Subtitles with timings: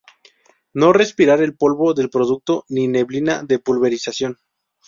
[0.73, 4.39] No respirar el polvo del producto ni neblina de pulverización.